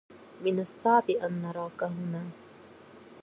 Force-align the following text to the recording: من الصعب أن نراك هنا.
من 0.43 0.59
الصعب 0.59 1.09
أن 1.09 1.41
نراك 1.41 1.83
هنا. 1.83 2.25